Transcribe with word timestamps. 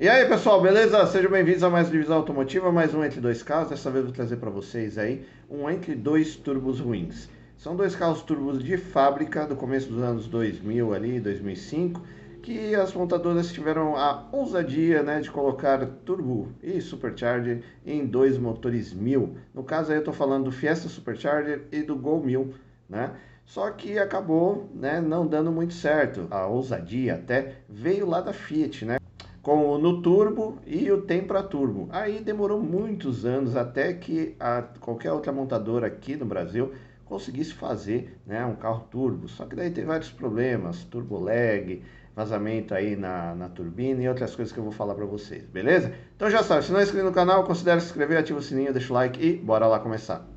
E 0.00 0.08
aí 0.08 0.26
pessoal, 0.26 0.62
beleza? 0.62 1.06
Sejam 1.08 1.30
bem-vindos 1.30 1.62
a 1.62 1.68
mais 1.68 1.90
Divisão 1.90 2.16
Automotiva, 2.16 2.72
mais 2.72 2.94
um 2.94 3.04
Entre 3.04 3.20
Dois 3.20 3.42
Carros. 3.42 3.68
Dessa 3.68 3.90
vez 3.90 4.02
vou 4.02 4.14
trazer 4.14 4.36
para 4.36 4.48
vocês 4.48 4.96
aí 4.96 5.26
um 5.46 5.68
Entre 5.68 5.94
Dois 5.94 6.36
Turbos 6.36 6.80
Ruins. 6.80 7.28
São 7.58 7.76
dois 7.76 7.94
carros 7.94 8.22
turbos 8.22 8.64
de 8.64 8.78
fábrica 8.78 9.46
do 9.46 9.54
começo 9.54 9.92
dos 9.92 10.02
anos 10.02 10.26
2000 10.26 10.94
ali, 10.94 11.20
2005, 11.20 12.00
que 12.42 12.74
as 12.74 12.94
montadoras 12.94 13.52
tiveram 13.52 13.94
a 13.94 14.26
ousadia 14.32 15.02
né, 15.02 15.20
de 15.20 15.30
colocar 15.30 15.84
turbo 16.06 16.48
e 16.62 16.80
supercharger 16.80 17.62
em 17.84 18.06
dois 18.06 18.38
motores 18.38 18.94
1000. 18.94 19.36
No 19.52 19.62
caso 19.62 19.90
aí 19.90 19.98
eu 19.98 20.00
estou 20.00 20.14
falando 20.14 20.44
do 20.44 20.50
Fiesta 20.50 20.88
Supercharger 20.88 21.66
e 21.70 21.82
do 21.82 21.94
Gol 21.94 22.24
1000, 22.24 22.54
né? 22.88 23.10
Só 23.44 23.70
que 23.70 23.98
acabou 23.98 24.70
né, 24.74 24.98
não 24.98 25.26
dando 25.26 25.52
muito 25.52 25.74
certo. 25.74 26.26
A 26.30 26.46
ousadia 26.46 27.16
até 27.16 27.56
veio 27.68 28.06
lá 28.06 28.22
da 28.22 28.32
Fiat, 28.32 28.86
né? 28.86 28.99
Com 29.42 29.66
o 29.68 29.78
no 29.78 30.02
turbo 30.02 30.58
e 30.66 30.90
o 30.90 31.02
Tempra 31.02 31.42
turbo. 31.42 31.88
Aí 31.90 32.20
demorou 32.20 32.60
muitos 32.60 33.24
anos 33.24 33.56
até 33.56 33.92
que 33.92 34.36
a, 34.38 34.62
qualquer 34.80 35.12
outra 35.12 35.32
montadora 35.32 35.86
aqui 35.86 36.16
no 36.16 36.26
Brasil 36.26 36.72
conseguisse 37.06 37.54
fazer 37.54 38.18
né, 38.26 38.44
um 38.44 38.54
carro 38.54 38.86
turbo. 38.90 39.28
Só 39.28 39.44
que 39.46 39.56
daí 39.56 39.70
tem 39.70 39.84
vários 39.84 40.10
problemas, 40.10 40.84
turbo 40.84 41.18
lag, 41.18 41.82
vazamento 42.14 42.74
aí 42.74 42.94
na, 42.94 43.34
na 43.34 43.48
turbina 43.48 44.02
e 44.02 44.08
outras 44.08 44.36
coisas 44.36 44.52
que 44.52 44.58
eu 44.60 44.64
vou 44.64 44.72
falar 44.72 44.94
para 44.94 45.06
vocês, 45.06 45.44
beleza? 45.46 45.92
Então 46.14 46.30
já 46.30 46.42
sabe, 46.42 46.64
se 46.64 46.72
não 46.72 46.78
é 46.78 46.82
inscrito 46.82 47.04
no 47.04 47.12
canal, 47.12 47.44
considere 47.44 47.80
se 47.80 47.86
inscrever, 47.86 48.18
ativa 48.18 48.38
o 48.38 48.42
sininho, 48.42 48.72
deixa 48.72 48.92
o 48.92 48.94
like 48.94 49.24
e 49.24 49.36
bora 49.36 49.66
lá 49.66 49.80
começar. 49.80 50.29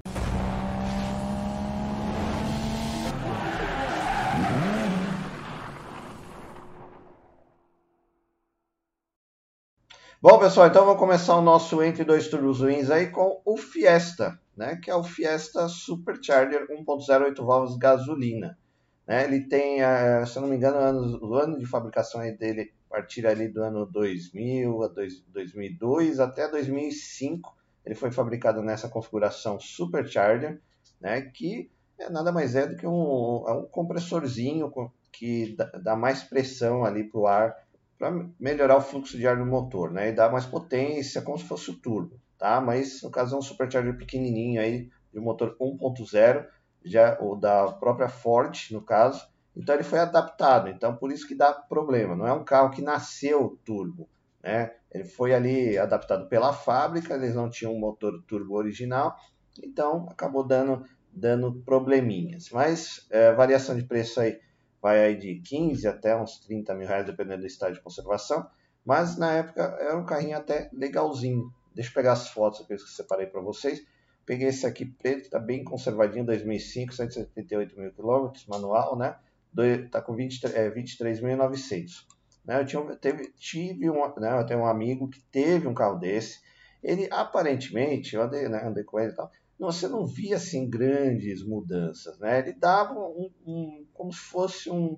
Bom, 10.23 10.39
pessoal, 10.39 10.67
então 10.67 10.85
vamos 10.85 11.01
começar 11.01 11.35
o 11.35 11.41
nosso 11.41 11.83
Entre 11.83 12.05
Dois 12.05 12.29
Turbos 12.29 12.61
Ruins 12.61 12.89
aí 12.89 13.07
com 13.07 13.41
o 13.43 13.57
Fiesta, 13.57 14.39
né? 14.55 14.77
Que 14.81 14.89
é 14.89 14.95
o 14.95 15.03
Fiesta 15.03 15.67
Supercharger 15.67 16.65
1.0 16.69 17.25
8 17.25 17.45
válvulas 17.45 17.77
gasolina. 17.77 18.57
Né? 19.05 19.25
Ele 19.25 19.41
tem, 19.41 19.81
eh, 19.81 20.25
se 20.25 20.37
eu 20.37 20.43
não 20.43 20.47
me 20.47 20.55
engano, 20.55 21.19
o 21.21 21.35
ano 21.35 21.59
de 21.59 21.65
fabricação 21.65 22.21
dele 22.37 22.71
a 22.89 22.93
partir 22.93 23.27
ali 23.27 23.49
do 23.49 23.61
ano 23.61 23.85
2000 23.85 24.83
a 24.83 24.87
2002 24.87 26.21
até 26.21 26.47
2005. 26.47 27.53
Ele 27.85 27.93
foi 27.93 28.09
fabricado 28.09 28.61
nessa 28.61 28.87
configuração 28.87 29.59
Supercharger, 29.59 30.61
né? 31.01 31.19
Que 31.19 31.69
é 31.99 32.09
nada 32.09 32.31
mais 32.31 32.55
é 32.55 32.65
do 32.65 32.77
que 32.77 32.87
um, 32.87 33.43
é 33.45 33.51
um 33.51 33.65
compressorzinho 33.65 34.71
que 35.11 35.53
dá 35.83 35.97
mais 35.97 36.23
pressão 36.23 36.85
ali 36.85 37.03
para 37.03 37.19
o 37.19 37.27
ar 37.27 37.62
para 38.03 38.27
melhorar 38.37 38.75
o 38.75 38.81
fluxo 38.81 39.17
de 39.17 39.25
ar 39.25 39.37
no 39.37 39.45
motor, 39.45 39.89
né? 39.89 40.09
E 40.09 40.11
dar 40.11 40.29
mais 40.29 40.45
potência, 40.45 41.21
como 41.21 41.37
se 41.37 41.45
fosse 41.45 41.71
o 41.71 41.79
turbo, 41.79 42.19
tá? 42.37 42.59
Mas 42.59 43.01
no 43.01 43.09
caso 43.09 43.33
é 43.33 43.39
um 43.39 43.41
supercharger 43.41 43.95
pequenininho 43.97 44.59
aí, 44.59 44.89
de 45.13 45.21
motor 45.21 45.55
1.0, 45.57 46.45
já 46.83 47.17
o 47.21 47.37
da 47.37 47.71
própria 47.71 48.09
Ford, 48.09 48.57
no 48.71 48.81
caso. 48.81 49.25
Então 49.55 49.73
ele 49.73 49.85
foi 49.85 49.99
adaptado, 49.99 50.67
então 50.67 50.97
por 50.97 51.13
isso 51.13 51.25
que 51.25 51.33
dá 51.33 51.53
problema. 51.53 52.13
Não 52.13 52.27
é 52.27 52.33
um 52.33 52.43
carro 52.43 52.71
que 52.71 52.81
nasceu 52.81 53.57
turbo, 53.63 54.09
né? 54.43 54.73
Ele 54.91 55.05
foi 55.05 55.33
ali 55.33 55.77
adaptado 55.77 56.27
pela 56.27 56.51
fábrica, 56.51 57.13
eles 57.13 57.33
não 57.33 57.49
tinham 57.49 57.73
um 57.73 57.79
motor 57.79 58.21
turbo 58.27 58.55
original, 58.55 59.15
então 59.63 60.07
acabou 60.11 60.45
dando 60.45 60.83
dando 61.09 61.53
probleminhas. 61.63 62.49
Mas 62.51 63.07
é, 63.09 63.31
variação 63.31 63.77
de 63.77 63.83
preço 63.83 64.19
aí 64.19 64.41
vai 64.83 65.01
aí 65.01 65.15
de 65.15 65.35
15 65.35 65.87
até 65.87 66.13
uns 66.13 66.39
30 66.39 66.75
mil 66.75 66.85
reais, 66.85 67.05
dependendo 67.05 67.39
do 67.39 67.47
estado 67.47 67.73
de 67.73 67.79
conservação. 67.79 68.45
Mas 68.85 69.17
na 69.17 69.31
época 69.31 69.63
era 69.79 69.97
um 69.97 70.05
carrinho 70.05 70.37
até 70.37 70.69
legalzinho. 70.73 71.49
Deixa 71.73 71.89
eu 71.89 71.93
pegar 71.93 72.11
as 72.11 72.27
fotos 72.27 72.59
aqui 72.59 72.75
que 72.75 72.81
eu 72.83 72.87
separei 72.87 73.25
para 73.25 73.39
vocês. 73.39 73.81
Peguei 74.25 74.49
esse 74.49 74.65
aqui 74.65 74.85
preto, 74.85 75.21
está 75.21 75.39
bem 75.39 75.63
conservadinho, 75.63 76.25
2005, 76.25 76.93
178 76.93 77.79
mil 77.79 77.93
quilômetros, 77.93 78.45
manual, 78.45 78.97
né? 78.97 79.15
Está 79.57 80.01
com 80.01 80.13
20, 80.13 80.45
é, 80.47 80.69
23.900. 80.69 82.05
Né? 82.43 82.59
Eu 82.59 82.65
tinha, 82.65 82.95
teve, 82.97 83.31
tive 83.37 83.89
um, 83.89 84.01
né? 84.17 84.37
eu 84.37 84.45
tenho 84.45 84.59
um 84.61 84.65
amigo 84.65 85.07
que 85.07 85.21
teve 85.31 85.65
um 85.65 85.73
carro 85.73 85.97
desse. 85.97 86.41
Ele 86.83 87.07
aparentemente, 87.09 88.15
eu 88.15 88.23
andei, 88.23 88.49
né, 88.49 88.61
andei 88.65 88.83
com 88.83 88.99
ele 88.99 89.13
e 89.13 89.15
tal, 89.15 89.31
você 89.59 89.87
não 89.87 90.05
via 90.05 90.35
assim 90.35 90.69
grandes 90.69 91.43
mudanças, 91.43 92.17
né? 92.19 92.39
Ele 92.39 92.53
dava 92.53 92.99
um, 92.99 93.29
um 93.45 93.85
como 93.93 94.11
se 94.11 94.19
fosse 94.19 94.69
um, 94.69 94.97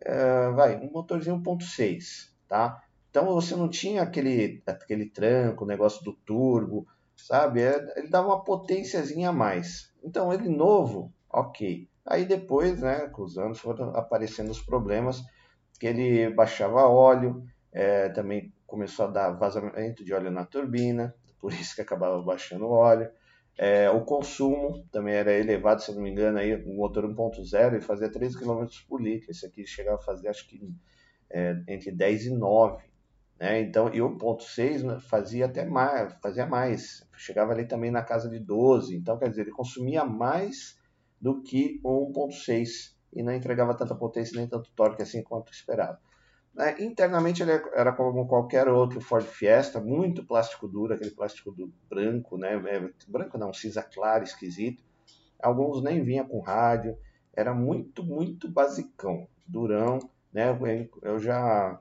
é, 0.00 0.50
vai, 0.50 0.76
um 0.76 0.90
motorzinho 0.90 1.42
1.6, 1.42 2.30
tá? 2.48 2.82
Então 3.10 3.26
você 3.26 3.56
não 3.56 3.68
tinha 3.68 4.02
aquele, 4.02 4.62
aquele 4.66 5.08
tranco, 5.08 5.64
o 5.64 5.66
negócio 5.66 6.04
do 6.04 6.12
turbo, 6.12 6.86
sabe? 7.16 7.62
É, 7.62 7.94
ele 7.96 8.08
dava 8.08 8.28
uma 8.28 8.44
potênciazinha 8.44 9.30
a 9.30 9.32
mais. 9.32 9.92
Então 10.04 10.32
ele 10.32 10.48
novo, 10.48 11.12
ok. 11.30 11.88
Aí 12.04 12.24
depois, 12.24 12.80
né, 12.80 13.08
com 13.08 13.22
os 13.22 13.36
anos 13.38 13.58
foram 13.58 13.90
aparecendo 13.96 14.50
os 14.50 14.60
problemas, 14.60 15.22
que 15.80 15.86
ele 15.86 16.30
baixava 16.30 16.86
óleo, 16.86 17.42
é, 17.72 18.08
também 18.10 18.52
começou 18.66 19.06
a 19.06 19.10
dar 19.10 19.30
vazamento 19.30 20.04
de 20.04 20.12
óleo 20.12 20.30
na 20.30 20.44
turbina, 20.44 21.14
por 21.40 21.52
isso 21.52 21.74
que 21.74 21.80
acabava 21.82 22.20
baixando 22.22 22.66
o 22.66 22.70
óleo. 22.70 23.10
É, 23.58 23.88
o 23.88 24.04
consumo 24.04 24.84
também 24.92 25.14
era 25.14 25.32
elevado, 25.32 25.82
se 25.82 25.92
não 25.94 26.02
me 26.02 26.10
engano, 26.10 26.38
aí, 26.38 26.54
o 26.54 26.74
motor 26.74 27.04
1.0 27.04 27.72
ele 27.74 27.80
fazia 27.80 28.10
13 28.10 28.38
km 28.38 28.66
por 28.88 29.00
litro. 29.00 29.30
Esse 29.30 29.46
aqui 29.46 29.66
chegava 29.66 29.96
a 29.96 30.02
fazer 30.02 30.28
acho 30.28 30.46
que 30.46 30.60
é, 31.30 31.62
entre 31.68 31.90
10 31.90 32.26
e 32.26 32.30
9. 32.30 32.84
Né? 33.38 33.60
Então, 33.60 33.92
e 33.92 34.02
o 34.02 34.10
1.6 34.10 34.82
né, 34.82 35.00
fazia 35.00 35.46
até 35.46 35.64
mais, 35.64 36.14
fazia 36.20 36.46
mais. 36.46 37.06
Chegava 37.16 37.52
ali 37.52 37.66
também 37.66 37.90
na 37.90 38.02
casa 38.02 38.28
de 38.28 38.38
12. 38.38 38.94
Então, 38.94 39.18
quer 39.18 39.30
dizer, 39.30 39.42
ele 39.42 39.50
consumia 39.50 40.04
mais 40.04 40.78
do 41.20 41.42
que 41.42 41.80
o 41.82 42.12
1.6 42.12 42.94
e 43.12 43.22
não 43.22 43.32
entregava 43.32 43.74
tanta 43.74 43.94
potência 43.94 44.36
nem 44.36 44.46
tanto 44.46 44.70
torque 44.76 45.02
assim 45.02 45.22
quanto 45.22 45.50
esperado. 45.50 45.98
Né? 46.56 46.74
Internamente 46.80 47.42
ele 47.42 47.52
era 47.74 47.92
como 47.92 48.26
qualquer 48.26 48.66
outro 48.66 48.98
Ford 48.98 49.26
Fiesta, 49.26 49.78
muito 49.78 50.24
plástico 50.24 50.66
duro, 50.66 50.94
aquele 50.94 51.10
plástico 51.10 51.52
duro 51.52 51.72
branco, 51.88 52.38
né? 52.38 52.54
É, 52.54 52.90
branco 53.06 53.36
não, 53.36 53.52
cinza 53.52 53.82
claro, 53.82 54.24
esquisito. 54.24 54.82
Alguns 55.38 55.82
nem 55.82 56.02
vinha 56.02 56.24
com 56.24 56.40
rádio, 56.40 56.96
era 57.34 57.52
muito, 57.54 58.02
muito 58.02 58.50
basicão, 58.50 59.28
durão, 59.46 59.98
né? 60.32 60.58
Eu 61.02 61.18
já 61.18 61.78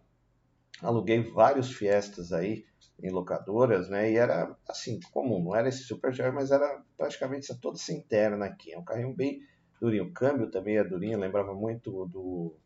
aluguei 0.82 1.22
vários 1.32 1.72
Fiestas 1.72 2.34
aí 2.34 2.66
em 3.02 3.10
locadoras, 3.10 3.88
né? 3.88 4.12
E 4.12 4.18
era 4.18 4.58
assim, 4.68 5.00
comum, 5.14 5.42
não 5.42 5.56
era 5.56 5.70
esse 5.70 5.84
Supercharger, 5.84 6.34
mas 6.34 6.52
era 6.52 6.84
praticamente 6.98 7.56
toda 7.62 7.78
sem 7.78 8.00
interna 8.00 8.46
aqui. 8.46 8.74
É 8.74 8.78
um 8.78 8.84
carrinho 8.84 9.16
bem 9.16 9.40
durinho. 9.80 10.04
O 10.04 10.12
câmbio 10.12 10.52
também 10.52 10.78
é 10.78 10.84
durinho, 10.84 11.18
lembrava 11.18 11.54
muito 11.54 12.06
do 12.08 12.58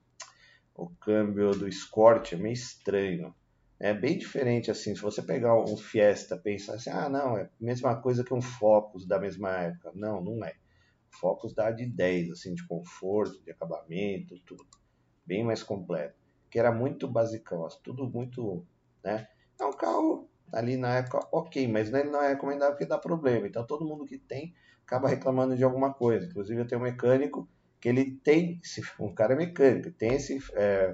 o 0.80 0.90
câmbio 1.02 1.52
do 1.52 1.68
Escort 1.68 2.34
é 2.34 2.36
meio 2.36 2.54
estranho. 2.54 3.36
É 3.80 3.94
bem 3.94 4.18
diferente 4.18 4.70
assim, 4.70 4.96
se 4.96 5.02
você 5.02 5.22
pegar 5.22 5.58
um 5.58 5.78
Fiesta, 5.78 6.38
pensar 6.38 6.76
assim, 6.76 6.90
ah, 6.90 7.08
não, 7.08 7.38
é 7.38 7.44
a 7.44 7.50
mesma 7.60 8.02
coisa 8.02 8.24
que 8.24 8.34
um 8.34 8.42
Focus 8.42 9.08
da 9.08 9.20
mesma 9.20 9.50
época. 9.52 9.92
Não, 9.96 10.22
não 10.22 10.44
é. 10.44 10.56
O 11.14 11.18
Focus 11.18 11.54
dá 11.54 11.72
de 11.72 11.86
10, 11.86 12.32
assim, 12.32 12.54
de 12.54 12.68
conforto, 12.68 13.42
de 13.44 13.52
acabamento, 13.52 14.38
tudo. 14.46 14.66
Bem 15.26 15.44
mais 15.44 15.64
completo. 15.64 16.16
Que 16.50 16.60
era 16.60 16.72
muito 16.72 17.08
basicão, 17.08 17.68
tudo 17.84 18.10
muito, 18.10 18.66
né? 19.04 19.28
É 19.60 19.66
um 19.66 19.74
carro 19.74 20.30
ali 20.52 20.78
na 20.78 20.98
época, 20.98 21.20
ok, 21.32 21.68
mas 21.68 21.94
ele 21.94 22.10
não 22.10 22.24
é 22.24 22.30
recomendável 22.30 22.74
porque 22.74 22.86
dá 22.86 22.98
problema. 22.98 23.48
Então 23.48 23.66
todo 23.66 23.86
mundo 23.86 24.06
que 24.06 24.18
tem 24.18 24.54
acaba 24.86 25.08
reclamando 25.08 25.56
de 25.56 25.64
alguma 25.64 25.94
coisa. 25.94 26.26
Inclusive 26.26 26.62
eu 26.62 26.68
tenho 26.68 26.82
um 26.82 26.84
mecânico 26.84 27.48
que 27.80 27.88
ele 27.88 28.12
tem, 28.24 28.62
um 29.00 29.14
cara 29.14 29.36
mecânico, 29.36 29.92
tem 29.92 30.16
esse 30.16 30.38
é, 30.54 30.94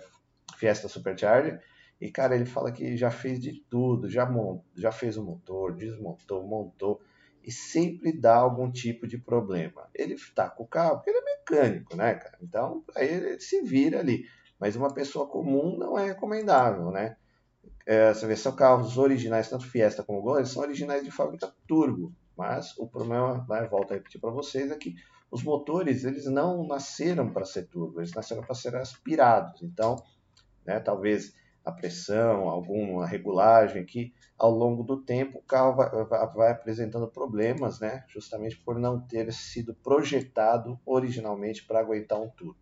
Fiesta 0.58 0.88
Supercharger, 0.88 1.62
e 2.00 2.12
cara, 2.12 2.36
ele 2.36 2.46
fala 2.46 2.72
que 2.72 2.96
já 2.98 3.10
fez 3.10 3.40
de 3.40 3.54
tudo, 3.70 4.10
já, 4.10 4.26
mont, 4.26 4.64
já 4.76 4.92
fez 4.92 5.18
o 5.18 5.24
motor, 5.24 5.74
desmontou, 5.74 6.46
montou, 6.46 7.02
e 7.44 7.52
sempre 7.52 8.12
dá 8.12 8.36
algum 8.36 8.72
tipo 8.72 9.08
de 9.08 9.18
problema. 9.18 9.88
Ele 9.94 10.16
tá 10.34 10.50
com 10.50 10.64
o 10.64 10.68
carro, 10.68 10.96
porque 10.96 11.12
ele 11.12 11.20
é 11.20 11.38
mecânico, 11.38 11.96
né, 11.96 12.16
cara? 12.16 12.38
Então, 12.42 12.84
aí 12.96 13.08
ele 13.08 13.40
se 13.40 13.62
vira 13.62 14.00
ali. 14.00 14.26
Mas 14.60 14.76
uma 14.76 14.94
pessoa 14.94 15.28
comum 15.28 15.78
não 15.78 15.98
é 15.98 16.06
recomendável, 16.08 16.92
né? 16.92 17.18
É, 17.86 18.14
você 18.14 18.26
vê, 18.26 18.36
são 18.36 18.56
carros 18.56 18.98
originais, 18.98 19.48
tanto 19.48 19.70
Fiesta 19.70 20.04
como 20.04 20.22
Gol, 20.22 20.38
eles 20.38 20.50
são 20.50 20.64
originais 20.64 21.04
de 21.04 21.12
fábrica 21.12 21.54
turbo. 21.68 22.12
Mas 22.36 22.76
o 22.78 22.88
problema, 22.88 23.46
né, 23.48 23.68
volto 23.70 23.92
a 23.92 23.94
repetir 23.96 24.20
para 24.20 24.32
vocês, 24.32 24.72
é 24.72 24.76
que 24.76 24.96
os 25.36 25.44
motores 25.44 26.06
eles 26.06 26.26
não 26.28 26.66
nasceram 26.66 27.30
para 27.30 27.44
ser 27.44 27.64
turbo, 27.68 28.00
eles 28.00 28.14
nasceram 28.14 28.42
para 28.42 28.56
ser 28.56 28.74
aspirados. 28.78 29.62
Então, 29.62 29.98
né, 30.66 30.80
talvez 30.80 31.36
a 31.64 31.74
pressão, 31.74 32.48
alguma 32.48 33.06
regulagem 33.06 33.86
que 33.86 34.14
ao 34.38 34.50
longo 34.50 34.82
do 34.82 35.04
tempo 35.04 35.40
o 35.40 35.42
carro 35.42 35.76
vai, 35.76 35.90
vai, 36.34 36.52
apresentando 36.52 37.06
problemas, 37.10 37.82
né, 37.82 38.06
justamente 38.08 38.56
por 38.56 38.80
não 38.80 38.98
ter 38.98 39.30
sido 39.34 39.76
projetado 39.76 40.80
originalmente 40.86 41.66
para 41.66 41.82
aguentar 41.82 42.22
um 42.22 42.30
turbo, 42.30 42.60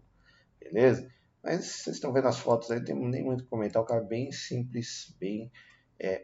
beleza? 0.60 1.08
Mas 1.44 1.66
vocês 1.66 1.98
estão 1.98 2.12
vendo 2.12 2.28
as 2.28 2.40
fotos 2.40 2.72
aí, 2.72 2.84
tem 2.84 2.96
nem 2.96 3.24
muito 3.24 3.46
comentar, 3.46 3.84
o 3.84 3.86
carro 3.86 4.02
é 4.02 4.08
bem 4.08 4.32
simples, 4.32 5.16
bem 5.20 5.52
é, 6.00 6.24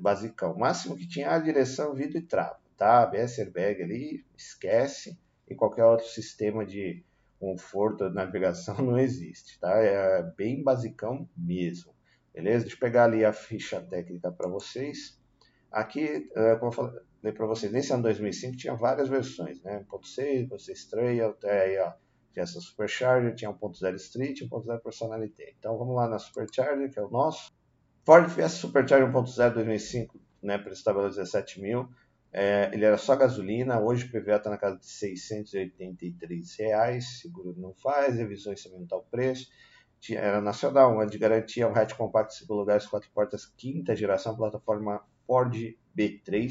basicão. 0.00 0.54
O 0.54 0.58
máximo 0.58 0.96
que 0.96 1.06
tinha 1.06 1.30
a 1.30 1.38
direção, 1.38 1.94
vidro 1.94 2.18
e 2.18 2.22
trava, 2.22 2.58
tá? 2.76 3.02
ABS 3.02 3.38
airbag 3.38 3.80
ali, 3.80 4.24
esquece. 4.36 5.16
E 5.48 5.54
qualquer 5.54 5.84
outro 5.84 6.06
sistema 6.06 6.64
de 6.64 7.04
conforto 7.38 8.08
navegação 8.08 8.76
não 8.82 8.98
existe, 8.98 9.58
tá? 9.60 9.76
É 9.78 10.22
bem 10.36 10.62
basicão 10.62 11.28
mesmo, 11.36 11.94
beleza? 12.32 12.64
Deixa 12.64 12.76
eu 12.76 12.80
pegar 12.80 13.04
ali 13.04 13.24
a 13.24 13.32
ficha 13.32 13.80
técnica 13.80 14.32
para 14.32 14.48
vocês. 14.48 15.18
Aqui, 15.70 16.30
é, 16.34 16.56
como 16.56 16.68
eu 16.68 16.72
falei 16.72 17.32
para 17.34 17.46
vocês, 17.46 17.72
nesse 17.72 17.92
ano 17.92 18.04
2005 18.04 18.56
tinha 18.56 18.74
várias 18.74 19.08
versões, 19.08 19.60
né? 19.62 19.84
1.6, 19.90 20.48
1.6 20.48 20.90
Trail, 20.90 21.28
até 21.30 21.62
aí, 21.62 21.78
ó, 21.78 21.92
tinha 22.32 22.42
essa 22.42 22.60
Supercharger, 22.60 23.34
tinha 23.34 23.52
1.0 23.52 23.94
Street, 23.96 24.40
1.0 24.42 24.80
Personality. 24.80 25.54
Então 25.58 25.78
vamos 25.78 25.94
lá 25.94 26.08
na 26.08 26.18
Supercharger, 26.18 26.90
que 26.90 26.98
é 26.98 27.02
o 27.02 27.08
nosso. 27.08 27.52
Ford 28.04 28.28
Fiesta 28.28 28.58
Supercharger 28.58 29.10
1.0 29.10 29.54
2005, 29.54 30.20
né, 30.42 30.58
preço 30.58 30.84
tabela 30.84 31.08
17 31.08 31.60
mil. 31.60 31.88
É, 32.36 32.68
ele 32.72 32.84
era 32.84 32.98
só 32.98 33.14
gasolina, 33.14 33.80
hoje 33.80 34.06
o 34.06 34.08
PVA 34.08 34.34
está 34.38 34.50
na 34.50 34.58
casa 34.58 34.76
de 34.76 34.86
683 34.86 36.56
reais, 36.56 37.20
seguro 37.20 37.54
não 37.56 37.72
faz, 37.74 38.16
revisões 38.16 38.60
também 38.60 38.78
não 38.78 38.84
está 38.86 38.96
o 38.96 39.04
preço. 39.04 39.48
Tinha, 40.00 40.18
era 40.18 40.40
nacional, 40.40 40.92
uma 40.92 41.06
de 41.06 41.16
garantia, 41.16 41.68
um 41.68 41.72
hatch 41.72 41.94
compacto, 41.94 42.34
5 42.34 42.52
lugares, 42.52 42.86
4 42.86 43.08
portas, 43.14 43.46
quinta 43.46 43.94
geração, 43.94 44.36
plataforma 44.36 45.00
Ford 45.24 45.54
B3. 45.96 46.50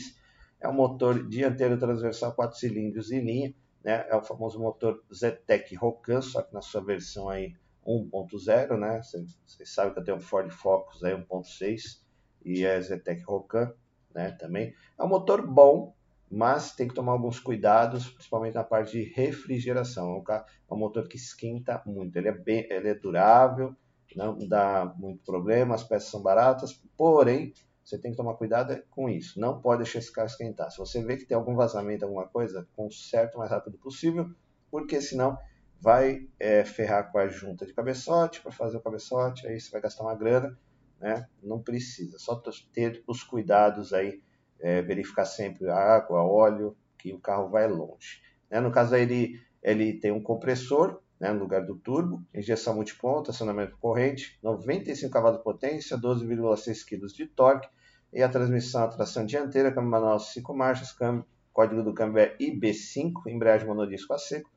É 0.62 0.70
um 0.70 0.74
motor 0.74 1.28
dianteiro 1.28 1.78
transversal 1.78 2.32
4 2.34 2.58
cilindros 2.58 3.12
em 3.12 3.20
linha, 3.20 3.54
né? 3.84 4.06
é 4.08 4.16
o 4.16 4.24
famoso 4.24 4.60
motor 4.60 5.04
Zetec 5.14 5.76
Rocan, 5.76 6.22
só 6.22 6.44
que 6.44 6.54
na 6.54 6.62
sua 6.62 6.80
versão 6.80 7.28
aí 7.28 7.58
1.0, 7.86 8.80
né? 8.80 9.02
Vocês 9.02 9.70
sabem 9.70 9.94
que 9.94 10.00
eu 10.00 10.04
tenho 10.06 10.16
um 10.16 10.22
Ford 10.22 10.50
Focus 10.50 11.04
aí 11.04 11.14
1.6 11.14 12.00
e 12.46 12.64
é 12.64 12.80
Zetec 12.80 13.22
Rocan, 13.24 13.74
né? 14.14 14.32
Também 14.32 14.74
é 14.98 15.04
um 15.04 15.08
motor 15.08 15.46
bom, 15.46 15.94
mas 16.30 16.76
tem 16.76 16.88
que 16.88 16.94
tomar 16.94 17.12
alguns 17.12 17.40
cuidados, 17.40 18.10
principalmente 18.10 18.56
na 18.56 18.64
parte 18.64 18.92
de 18.92 19.04
refrigeração. 19.04 20.24
É 20.30 20.74
um 20.74 20.78
motor 20.78 21.08
que 21.08 21.16
esquenta 21.16 21.82
muito. 21.86 22.16
Ele 22.18 22.30
é 22.30 22.32
bem, 22.32 22.68
ele 22.70 22.90
é 22.90 22.96
durável, 22.96 23.76
não 24.16 24.38
dá 24.48 24.94
muito 24.98 25.24
problema, 25.24 25.76
as 25.76 25.84
peças 25.84 26.10
são 26.10 26.22
baratas, 26.22 26.82
porém 26.98 27.54
você 27.84 27.98
tem 27.98 28.12
que 28.12 28.18
tomar 28.18 28.36
cuidado 28.36 28.82
com 28.90 29.10
isso. 29.10 29.40
Não 29.40 29.60
pode 29.60 29.84
deixar 29.84 30.00
esse 30.00 30.12
carro 30.12 30.28
esquentar. 30.28 30.72
Se 30.72 30.78
você 30.78 31.04
vê 31.04 31.18
que 31.18 31.26
tem 31.26 31.36
algum 31.36 31.56
vazamento, 31.56 32.06
alguma 32.06 32.28
coisa, 32.28 32.68
conserte 32.76 33.36
o 33.36 33.40
mais 33.40 33.52
rápido 33.52 33.78
possível, 33.78 34.30
porque 34.72 35.02
senão 35.02 35.38
vai 35.80 36.28
é, 36.40 36.64
ferrar 36.64 37.12
com 37.12 37.18
a 37.18 37.28
junta 37.28 37.66
de 37.66 37.74
cabeçote 37.74 38.42
para 38.42 38.54
fazer 38.54 38.78
o 38.78 38.82
cabeçote, 38.82 39.46
aí 39.46 39.60
você 39.60 39.70
vai 39.70 39.82
gastar 39.82 40.04
uma 40.04 40.16
grana, 40.16 40.58
né? 41.04 41.28
Não 41.44 41.62
precisa, 41.62 42.18
só 42.18 42.42
ter 42.72 43.04
os 43.06 43.22
cuidados 43.24 43.92
aí, 43.92 44.22
é, 44.58 44.82
verificar 44.82 45.26
sempre 45.26 45.68
a 45.68 45.76
água, 45.76 46.24
óleo, 46.24 46.78
que 46.98 47.12
o 47.12 47.20
carro 47.20 47.50
vai 47.50 47.68
longe. 47.68 48.22
Né? 48.50 48.62
No 48.62 48.72
caso 48.72 48.96
aí, 48.96 49.02
ele, 49.02 49.42
ele 49.62 49.94
tem 50.00 50.14
um 50.14 50.24
compressor, 50.24 51.02
né, 51.20 51.30
no 51.34 51.42
lugar 51.42 51.66
do 51.66 51.76
turbo, 51.76 52.24
injeção 52.34 52.76
multiponto, 52.76 53.32
acionamento 53.32 53.78
corrente, 53.80 54.40
95 54.42 55.12
cavalos 55.12 55.40
de 55.40 55.44
potência, 55.44 55.98
12,6 55.98 56.86
kg 56.86 57.06
de 57.08 57.28
torque, 57.28 57.68
e 58.14 58.24
a 58.24 58.30
transmissão 58.30 58.84
a 58.84 58.88
tração 58.88 59.26
dianteira, 59.26 59.74
câmbio 59.74 59.92
manual 59.92 60.20
5 60.20 60.54
marchas, 60.54 60.94
câmbio, 60.94 61.26
código 61.52 61.84
do 61.84 61.94
câmbio 61.94 62.20
é 62.20 62.38
IB5, 62.38 63.28
embreagem 63.28 63.68
monodisco 63.68 64.14
a 64.14 64.18
seco, 64.18 64.50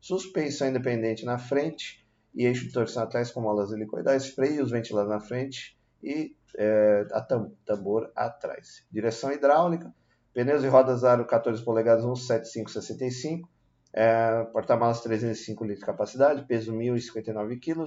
suspensão 0.00 0.68
independente 0.68 1.24
na 1.24 1.38
frente 1.38 2.04
e 2.34 2.46
eixo 2.46 2.66
de 2.66 2.72
torção 2.72 3.04
atrás 3.04 3.30
com 3.30 3.40
molas 3.40 3.70
helicoidais, 3.70 4.26
freios 4.26 4.72
ventilados 4.72 5.08
na 5.08 5.20
frente 5.20 5.76
e 6.04 6.36
é, 6.56 7.06
a 7.12 7.20
tam 7.20 7.52
tambor 7.64 8.12
atrás. 8.14 8.84
Direção 8.90 9.32
hidráulica, 9.32 9.92
pneus 10.32 10.62
e 10.62 10.68
rodas 10.68 11.02
aro 11.02 11.24
14 11.24 11.64
polegadas 11.64 12.04
17565, 12.04 13.48
é, 13.92 14.44
porta-malas 14.52 15.00
305 15.00 15.64
litros 15.64 15.80
de 15.80 15.86
capacidade, 15.86 16.44
peso 16.44 16.72
1.059 16.72 17.58
kg 17.58 17.84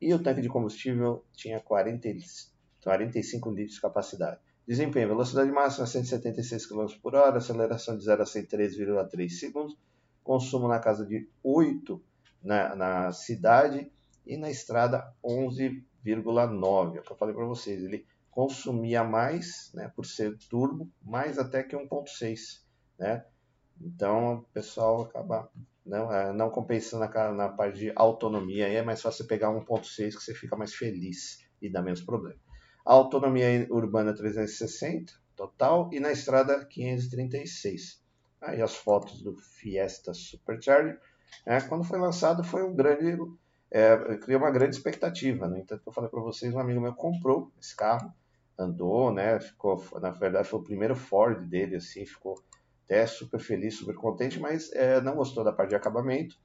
e 0.00 0.14
o 0.14 0.22
tanque 0.22 0.40
de 0.40 0.48
combustível 0.48 1.24
tinha 1.32 1.60
40, 1.60 2.08
45 2.82 3.50
litros 3.50 3.74
de 3.74 3.80
capacidade. 3.80 4.40
Desempenho, 4.66 5.08
velocidade 5.08 5.50
máxima 5.50 5.86
176 5.86 6.66
km 6.66 6.86
por 7.02 7.14
hora, 7.14 7.38
aceleração 7.38 7.96
de 7.96 8.04
0 8.04 8.22
a 8.22 8.24
103,3 8.24 9.28
segundos, 9.30 9.76
consumo 10.22 10.68
na 10.68 10.78
casa 10.78 11.04
de 11.04 11.28
8 11.42 12.00
na, 12.42 12.74
na 12.74 13.12
cidade 13.12 13.90
e 14.26 14.36
na 14.36 14.50
estrada 14.50 15.12
11,9. 15.24 16.96
É 16.96 17.00
o 17.00 17.02
que 17.02 17.12
eu 17.12 17.16
falei 17.16 17.34
para 17.34 17.44
vocês, 17.44 17.82
ele 17.82 18.06
consumia 18.30 19.04
mais, 19.04 19.70
né, 19.74 19.92
por 19.94 20.06
ser 20.06 20.36
turbo, 20.48 20.90
mais 21.02 21.38
até 21.38 21.62
que 21.62 21.76
1.6, 21.76 22.62
né? 22.98 23.24
Então, 23.80 24.34
o 24.34 24.42
pessoal 24.54 25.02
acaba 25.02 25.50
não, 25.84 26.12
é, 26.12 26.32
não 26.32 26.48
compensando 26.48 27.04
na, 27.04 27.32
na 27.32 27.48
parte 27.48 27.78
de 27.78 27.92
autonomia, 27.94 28.66
aí 28.66 28.76
é 28.76 28.82
mais 28.82 29.02
fácil 29.02 29.26
pegar 29.26 29.48
1.6 29.48 30.16
que 30.16 30.22
você 30.22 30.34
fica 30.34 30.56
mais 30.56 30.74
feliz 30.74 31.44
e 31.60 31.68
dá 31.68 31.82
menos 31.82 32.00
problema. 32.00 32.38
A 32.84 32.94
autonomia 32.94 33.66
urbana 33.70 34.14
360 34.14 35.12
total 35.36 35.90
e 35.92 36.00
na 36.00 36.10
estrada 36.10 36.64
536. 36.64 38.02
Aí 38.40 38.60
as 38.60 38.74
fotos 38.74 39.22
do 39.22 39.36
Fiesta 39.36 40.12
Supercharger. 40.12 41.00
Né? 41.46 41.60
Quando 41.62 41.84
foi 41.84 41.98
lançado, 41.98 42.42
foi 42.42 42.62
um 42.64 42.74
grande. 42.74 43.16
É, 43.74 43.96
criou 44.18 44.40
uma 44.40 44.50
grande 44.50 44.76
expectativa. 44.76 45.46
No 45.48 45.54
né? 45.54 45.60
entanto, 45.60 45.82
eu 45.86 45.92
falei 45.92 46.10
para 46.10 46.20
vocês, 46.20 46.54
um 46.54 46.58
amigo 46.58 46.80
meu 46.80 46.94
comprou 46.94 47.50
esse 47.58 47.74
carro, 47.74 48.12
andou, 48.58 49.12
né? 49.12 49.40
Ficou, 49.40 49.82
na 50.00 50.10
verdade, 50.10 50.46
foi 50.46 50.60
o 50.60 50.64
primeiro 50.64 50.94
Ford 50.94 51.48
dele, 51.48 51.76
assim, 51.76 52.04
ficou 52.04 52.42
até 52.84 53.06
super 53.06 53.40
feliz, 53.40 53.76
super 53.76 53.94
contente, 53.94 54.38
mas 54.38 54.70
é, 54.72 55.00
não 55.00 55.14
gostou 55.14 55.42
da 55.42 55.52
parte 55.52 55.70
de 55.70 55.76
acabamento 55.76 56.36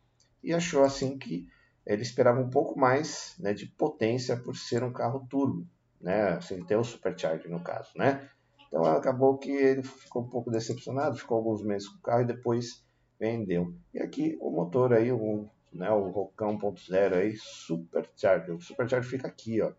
e 0.41 0.53
achou 0.53 0.83
assim 0.83 1.17
que 1.17 1.45
ele 1.85 2.01
esperava 2.01 2.39
um 2.39 2.49
pouco 2.49 2.79
mais 2.79 3.35
né, 3.39 3.53
de 3.53 3.65
potência 3.65 4.37
por 4.37 4.55
ser 4.55 4.83
um 4.83 4.93
carro 4.93 5.27
turbo, 5.29 5.67
né? 5.99 6.39
Sem 6.41 6.63
ter 6.63 6.77
o 6.77 6.83
supercharger 6.83 7.51
no 7.51 7.61
caso, 7.61 7.91
né? 7.95 8.29
Então 8.67 8.83
acabou 8.83 9.37
que 9.37 9.51
ele 9.51 9.83
ficou 9.83 10.23
um 10.23 10.29
pouco 10.29 10.51
decepcionado, 10.51 11.17
ficou 11.17 11.37
alguns 11.37 11.63
meses 11.63 11.87
com 11.87 11.97
o 11.97 12.01
carro 12.01 12.21
e 12.21 12.27
depois 12.27 12.83
vendeu. 13.19 13.73
E 13.93 13.99
aqui 13.99 14.37
o 14.41 14.51
motor 14.51 14.93
aí, 14.93 15.11
o, 15.11 15.49
né, 15.77 15.89
o 15.91 16.09
Rocão 16.09 16.57
1.0 16.57 17.13
aí, 17.13 17.35
Supercharger. 17.37 18.55
O 18.55 18.61
Supercharger 18.61 19.09
fica 19.09 19.27
aqui, 19.27 19.61
ó, 19.61 19.71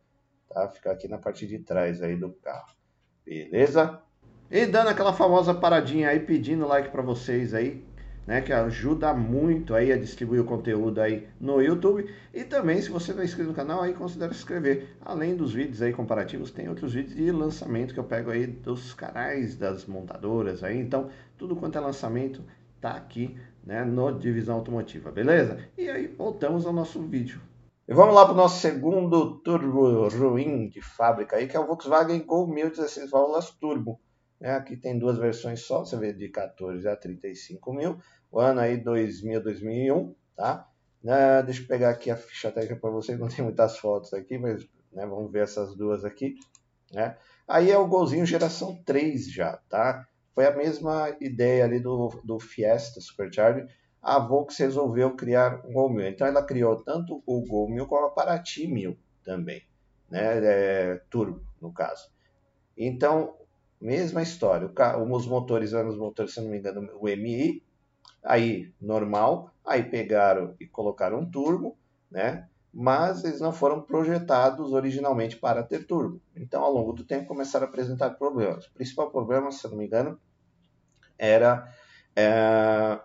tá? 0.48 0.68
Fica 0.68 0.92
aqui 0.92 1.08
na 1.08 1.18
parte 1.18 1.46
de 1.46 1.58
trás 1.58 2.02
aí 2.02 2.16
do 2.16 2.32
carro. 2.32 2.74
Beleza? 3.24 4.00
E 4.50 4.64
dando 4.64 4.88
aquela 4.88 5.12
famosa 5.12 5.52
paradinha 5.52 6.08
aí, 6.08 6.20
pedindo 6.20 6.66
like 6.66 6.90
para 6.90 7.02
vocês 7.02 7.52
aí, 7.52 7.84
né, 8.26 8.40
que 8.40 8.52
ajuda 8.52 9.12
muito 9.12 9.74
aí 9.74 9.92
a 9.92 9.98
distribuir 9.98 10.40
o 10.40 10.44
conteúdo 10.44 11.00
aí 11.00 11.28
no 11.40 11.60
YouTube. 11.60 12.10
E 12.32 12.44
também, 12.44 12.80
se 12.80 12.90
você 12.90 13.12
não 13.12 13.22
é 13.22 13.24
inscrito 13.24 13.50
no 13.50 13.54
canal, 13.54 13.82
aí 13.82 13.92
considere 13.92 14.32
se 14.32 14.40
inscrever. 14.40 14.96
Além 15.00 15.36
dos 15.36 15.52
vídeos 15.52 15.82
aí 15.82 15.92
comparativos, 15.92 16.50
tem 16.50 16.68
outros 16.68 16.94
vídeos 16.94 17.16
de 17.16 17.30
lançamento 17.30 17.92
que 17.92 18.00
eu 18.00 18.04
pego 18.04 18.30
aí 18.30 18.46
dos 18.46 18.94
canais 18.94 19.56
das 19.56 19.84
montadoras 19.84 20.62
aí. 20.62 20.78
Então, 20.78 21.10
tudo 21.36 21.56
quanto 21.56 21.76
é 21.76 21.80
lançamento 21.80 22.42
tá 22.80 22.92
aqui, 22.92 23.36
né, 23.68 23.84
no 23.84 24.18
Divisão 24.18 24.56
Automotiva, 24.56 25.12
beleza? 25.12 25.62
E 25.76 25.90
aí, 25.90 26.06
voltamos 26.06 26.64
ao 26.64 26.72
nosso 26.72 27.02
vídeo. 27.02 27.38
E 27.86 27.92
vamos 27.92 28.14
lá 28.14 28.24
para 28.24 28.32
o 28.32 28.36
nosso 28.36 28.62
segundo 28.62 29.40
turbo 29.40 30.08
ruim 30.08 30.70
de 30.70 30.80
fábrica 30.80 31.36
aí, 31.36 31.46
que 31.46 31.54
é 31.54 31.60
o 31.60 31.66
Volkswagen 31.66 32.18
Gol 32.24 32.48
1016 32.48 33.10
válvulas 33.10 33.50
turbo. 33.50 34.00
É, 34.40 34.52
aqui 34.52 34.74
tem 34.74 34.98
duas 34.98 35.18
versões 35.18 35.60
só, 35.60 35.80
você 35.80 35.98
vê 35.98 36.14
de 36.14 36.30
14 36.30 36.88
a 36.88 36.96
35 36.96 37.70
mil. 37.74 37.98
O 38.32 38.40
ano 38.40 38.60
aí 38.60 38.78
2000, 38.78 39.42
2001, 39.42 40.14
tá? 40.34 40.66
Uh, 41.04 41.44
deixa 41.44 41.62
eu 41.62 41.66
pegar 41.66 41.90
aqui 41.90 42.10
a 42.10 42.16
ficha 42.16 42.50
técnica 42.50 42.80
para 42.80 42.90
vocês, 42.90 43.18
não 43.18 43.28
tem 43.28 43.44
muitas 43.44 43.76
fotos 43.76 44.14
aqui, 44.14 44.38
mas 44.38 44.66
né, 44.90 45.06
vamos 45.06 45.30
ver 45.30 45.42
essas 45.42 45.76
duas 45.76 46.06
aqui. 46.06 46.36
Né? 46.90 47.14
Aí 47.46 47.70
é 47.70 47.76
o 47.76 47.86
golzinho 47.86 48.24
geração 48.24 48.82
3 48.86 49.30
já, 49.30 49.58
tá? 49.68 50.08
Foi 50.38 50.46
a 50.46 50.56
mesma 50.56 51.16
ideia 51.20 51.64
ali 51.64 51.80
do, 51.80 52.10
do 52.22 52.38
Fiesta 52.38 53.00
Supercharger. 53.00 53.66
A 54.00 54.20
Volks 54.20 54.56
resolveu 54.58 55.16
criar 55.16 55.66
um 55.66 55.72
Gol 55.72 55.90
1000. 55.90 56.10
Então 56.10 56.28
ela 56.28 56.44
criou 56.44 56.76
tanto 56.76 57.20
o 57.26 57.44
Gol 57.44 57.68
1000 57.68 57.86
como 57.88 58.06
a 58.06 58.10
Paraty 58.10 58.68
1000 58.68 58.96
também, 59.24 59.64
né? 60.08 60.38
É, 60.40 61.02
turbo, 61.10 61.42
no 61.60 61.72
caso. 61.72 62.08
Então, 62.76 63.34
mesma 63.80 64.22
história. 64.22 64.68
O 64.68 64.72
carro, 64.72 65.12
os 65.12 65.26
motores 65.26 65.72
eram 65.72 65.88
os 65.88 65.98
motores, 65.98 66.34
se 66.34 66.40
não 66.40 66.50
me 66.50 66.58
engano, 66.58 66.88
o 67.00 67.08
MI, 67.08 67.60
aí 68.22 68.72
normal, 68.80 69.50
aí 69.66 69.82
pegaram 69.82 70.54
e 70.60 70.68
colocaram 70.68 71.18
um 71.18 71.28
turbo, 71.28 71.76
né? 72.08 72.48
Mas 72.72 73.24
eles 73.24 73.40
não 73.40 73.52
foram 73.52 73.82
projetados 73.82 74.72
originalmente 74.72 75.36
para 75.36 75.64
ter 75.64 75.84
turbo. 75.84 76.20
Então, 76.36 76.62
ao 76.62 76.72
longo 76.72 76.92
do 76.92 77.02
tempo, 77.02 77.26
começaram 77.26 77.66
a 77.66 77.68
apresentar 77.68 78.10
problemas. 78.10 78.66
O 78.66 78.74
principal 78.74 79.10
problema, 79.10 79.50
se 79.50 79.66
não 79.66 79.76
me 79.76 79.84
engano, 79.84 80.16
era 81.18 81.68
é, 82.16 83.00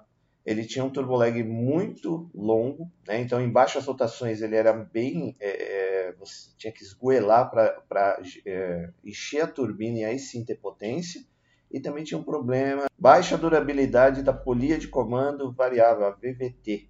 ele 0.46 0.66
tinha 0.66 0.84
um 0.84 0.90
turbo 0.90 1.16
lag 1.16 1.42
muito 1.44 2.30
longo, 2.34 2.92
né? 3.08 3.22
então 3.22 3.42
em 3.42 3.50
baixas 3.50 3.86
rotações 3.86 4.42
ele 4.42 4.56
era 4.56 4.74
bem 4.74 5.36
é, 5.40 6.08
é, 6.10 6.12
você 6.14 6.50
tinha 6.58 6.72
que 6.72 6.84
esgoelar 6.84 7.50
para 7.50 8.22
é, 8.46 8.90
encher 9.04 9.42
a 9.42 9.48
turbina 9.48 10.00
e 10.00 10.06
aí 10.06 10.20
sim 10.20 10.44
ter 10.44 10.56
potência. 10.56 11.22
E 11.72 11.80
também 11.80 12.04
tinha 12.04 12.20
um 12.20 12.24
problema, 12.24 12.86
baixa 13.00 13.36
durabilidade 13.36 14.22
da 14.22 14.32
polia 14.32 14.78
de 14.78 14.88
comando 14.88 15.52
variável, 15.52 16.06
a 16.06 16.12
VVT. 16.12 16.88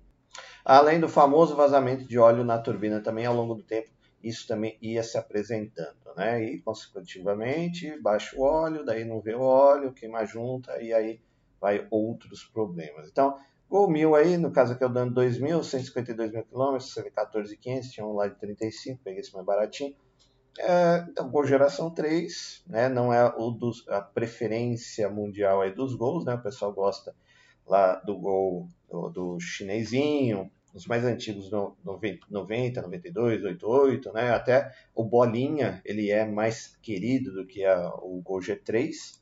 Além 0.66 1.00
do 1.00 1.08
famoso 1.08 1.56
vazamento 1.56 2.06
de 2.06 2.20
óleo 2.20 2.44
na 2.44 2.58
turbina 2.58 3.00
também 3.00 3.26
ao 3.26 3.34
longo 3.34 3.56
do 3.56 3.64
tempo, 3.64 3.90
isso 4.24 4.48
também 4.48 4.78
ia 4.82 5.04
se 5.04 5.18
apresentando, 5.18 6.16
né? 6.16 6.44
E 6.44 6.62
consecutivamente 6.62 8.00
baixa 8.00 8.36
o 8.38 8.42
óleo, 8.42 8.86
daí 8.86 9.04
não 9.04 9.20
vê 9.20 9.36
o 9.36 9.42
óleo, 9.42 9.94
queima 9.94 10.26
junta 10.26 10.82
e 10.82 10.94
aí 10.94 11.20
vai 11.60 11.86
outros 11.92 12.44
problemas. 12.44 13.10
Então, 13.10 13.38
Gol 13.70 13.90
1000 13.90 14.16
aí, 14.16 14.38
no 14.38 14.52
caso 14.52 14.74
aqui 14.74 14.84
eu 14.84 14.90
dando 14.90 15.20
2.000, 15.20 15.64
152 15.64 16.32
mil 16.32 16.44
quilômetros, 16.44 16.94
CV 16.94 17.10
14,500, 17.10 17.90
tinha 17.90 18.06
um 18.06 18.14
lá 18.14 18.28
de 18.28 18.36
35, 18.36 19.02
peguei 19.04 19.22
esse 19.22 19.34
mais 19.34 19.46
baratinho. 19.46 19.96
É, 20.60 21.06
então, 21.10 21.30
Gol 21.32 21.46
geração 21.46 21.90
3, 21.90 22.64
né, 22.68 22.88
não 22.88 23.12
é 23.12 23.26
o 23.36 23.50
dos, 23.50 23.88
a 23.90 24.00
preferência 24.00 25.10
mundial 25.10 25.62
aí 25.62 25.72
dos 25.74 25.96
gols, 25.96 26.24
né, 26.24 26.36
o 26.36 26.42
pessoal 26.42 26.72
gosta 26.72 27.16
lá 27.66 27.96
do 27.96 28.16
Gol 28.18 28.68
do, 28.88 29.10
do 29.10 29.40
chinesinho, 29.40 30.52
os 30.74 30.88
mais 30.88 31.06
antigos, 31.06 31.52
no, 31.52 31.78
90, 31.84 32.82
92, 32.82 33.44
88, 33.44 34.12
né, 34.14 34.32
até 34.32 34.74
o 34.96 35.04
Bolinha, 35.04 35.82
ele 35.86 36.10
é 36.10 36.26
mais 36.26 36.76
querido 36.82 37.32
do 37.32 37.46
que 37.46 37.64
a, 37.64 37.90
o 37.96 38.22
Gol 38.22 38.40
G3, 38.40 39.22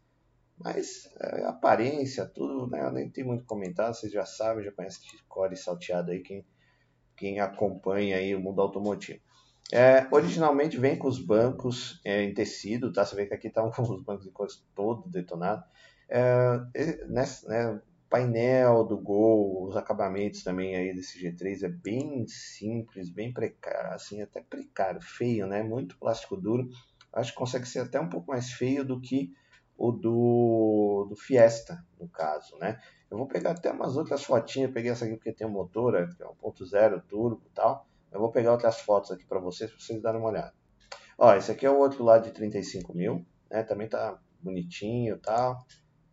mas 0.64 1.10
é, 1.20 1.44
aparência, 1.46 2.26
tudo, 2.26 2.68
né? 2.68 2.86
Eu 2.86 2.92
nem 2.92 3.10
tenho 3.10 3.28
muito 3.28 3.46
comentário, 3.46 3.96
vocês 3.96 4.12
já 4.12 4.26
sabem, 4.26 4.64
já 4.64 4.72
conhecem 4.72 5.02
core 5.28 5.58
salteado 5.58 6.12
aí, 6.12 6.20
quem, 6.20 6.46
quem 7.18 7.40
acompanha 7.40 8.18
aí 8.18 8.36
o 8.36 8.40
mundo 8.40 8.62
automotivo. 8.62 9.20
É, 9.72 10.06
originalmente 10.12 10.78
vem 10.78 10.98
com 10.98 11.08
os 11.08 11.20
bancos 11.20 12.00
é, 12.04 12.24
em 12.24 12.34
tecido, 12.34 12.92
tá? 12.92 13.06
Você 13.06 13.16
vê 13.16 13.26
que 13.26 13.34
aqui 13.34 13.48
estão 13.48 13.70
tá 13.70 13.76
com 13.76 13.84
os 13.84 14.04
bancos 14.04 14.26
de 14.26 14.32
cores 14.32 14.64
todo 14.76 15.10
detonado. 15.10 15.64
É, 16.08 16.60
nessa, 17.08 17.48
né, 17.48 17.82
painel 18.12 18.84
do 18.84 18.98
Gol, 18.98 19.70
os 19.70 19.78
acabamentos 19.78 20.44
também 20.44 20.76
aí 20.76 20.94
desse 20.94 21.18
G3 21.18 21.64
é 21.64 21.70
bem 21.70 22.28
simples, 22.28 23.10
bem 23.10 23.34
precário, 23.34 23.94
assim, 23.94 24.22
até 24.22 24.42
precário, 24.42 25.02
feio, 25.02 25.48
né? 25.48 25.64
Muito 25.64 25.98
plástico 25.98 26.36
duro. 26.36 26.70
Acho 27.14 27.32
que 27.32 27.38
consegue 27.38 27.66
ser 27.66 27.80
até 27.80 28.00
um 28.02 28.10
pouco 28.10 28.30
mais 28.30 28.52
feio 28.52 28.84
do 28.84 29.00
que 29.00 29.34
o 29.78 29.94
do, 29.94 31.08
do 31.10 31.16
Fiesta, 31.16 31.84
no 31.98 32.10
caso, 32.10 32.58
né? 32.58 32.82
Eu 33.10 33.18
vou 33.18 33.28
pegar 33.28 33.52
até 33.52 33.72
umas 33.72 33.96
outras 33.96 34.24
fotinhas, 34.26 34.72
peguei 34.72 34.92
essa 34.92 35.06
aqui 35.06 35.16
porque 35.16 35.32
tem 35.32 35.48
um 35.48 35.52
motor, 35.52 35.96
é 35.96 36.06
1.0 36.06 37.02
turbo 37.08 37.42
e 37.46 37.50
tal. 37.52 37.88
Eu 38.12 38.20
vou 38.20 38.30
pegar 38.30 38.52
outras 38.52 38.82
fotos 38.82 39.12
aqui 39.12 39.26
para 39.26 39.40
vocês, 39.40 39.72
para 39.72 39.80
vocês 39.80 40.02
darem 40.02 40.20
uma 40.20 40.30
olhada. 40.30 40.54
Ó, 41.18 41.34
esse 41.34 41.50
aqui 41.50 41.66
é 41.66 41.70
o 41.70 41.78
outro 41.78 42.04
lado 42.04 42.26
de 42.26 42.32
35 42.32 42.94
mil, 42.94 43.26
né? 43.50 43.64
Também 43.64 43.88
tá 43.88 44.20
bonitinho 44.42 45.16
e 45.16 45.20
tal. 45.20 45.66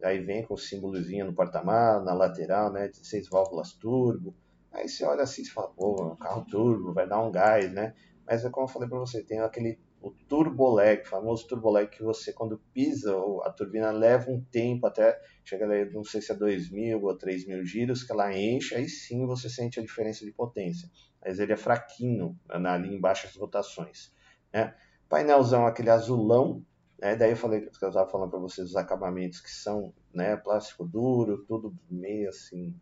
Aí 0.03 0.21
vem 0.21 0.45
com 0.45 0.55
o 0.55 0.59
símbolozinho 0.59 1.27
no 1.27 1.35
porta-malas, 1.35 2.05
na 2.05 2.15
lateral, 2.15 2.73
né? 2.73 2.89
16 2.89 3.29
válvulas 3.29 3.73
turbo. 3.73 4.35
Aí 4.73 4.89
você 4.89 5.05
olha 5.05 5.23
assim 5.23 5.43
e 5.43 5.49
fala, 5.49 5.69
pô, 5.69 6.13
um 6.13 6.17
carro 6.17 6.45
turbo, 6.45 6.93
vai 6.93 7.09
dar 7.09 7.23
um 7.23 7.33
gás, 7.33 7.73
né? 7.73 7.95
Mas 8.27 8.45
é 8.45 8.51
como 8.51 8.67
eu 8.67 8.71
falei 8.71 8.89
para 8.89 8.99
você, 8.99 9.23
tem 9.23 9.41
aquele 9.41 9.79
o 10.01 10.11
turbo 10.29 10.69
lag, 10.69 11.05
famoso 11.05 11.47
turbo 11.47 11.71
lag 11.71 11.89
que 11.89 12.03
você 12.03 12.33
quando 12.33 12.63
pisa, 12.73 13.17
a 13.43 13.51
turbina 13.51 13.91
leva 13.91 14.31
um 14.31 14.41
tempo 14.41 14.87
até 14.87 15.21
chegar, 15.45 15.69
não 15.93 16.05
sei 16.05 16.21
se 16.21 16.31
é 16.31 16.37
2.000 16.37 17.03
ou 17.03 17.17
3.000 17.17 17.65
giros, 17.65 18.05
que 18.05 18.13
ela 18.13 18.33
enche, 18.37 18.75
aí 18.75 18.89
sim 18.89 19.27
você 19.27 19.51
sente 19.51 19.81
a 19.81 19.83
diferença 19.83 20.25
de 20.25 20.31
potência. 20.31 20.89
Mas 21.21 21.41
ele 21.41 21.53
é 21.53 21.57
fraquinho 21.57 22.39
né, 22.49 22.69
ali 22.69 22.95
em 22.95 23.01
baixas 23.01 23.35
rotações. 23.35 24.13
Né? 24.53 24.75
Painelzão 25.09 25.67
aquele 25.67 25.91
azulão, 25.91 26.65
né? 26.99 27.17
daí 27.17 27.31
eu 27.31 27.37
falei 27.37 27.61
que 27.61 27.85
eu 27.85 27.89
estava 27.89 28.11
falando 28.11 28.31
para 28.31 28.39
vocês 28.39 28.69
os 28.69 28.77
acabamentos 28.77 29.41
que 29.41 29.51
são 29.51 29.93
né, 30.13 30.37
plástico 30.37 30.85
duro, 30.85 31.45
tudo 31.47 31.75
meio 31.91 32.29
assim 32.29 32.75